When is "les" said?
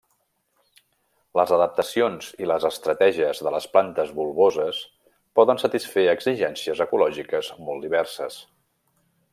1.39-1.51, 2.51-2.65, 3.57-3.67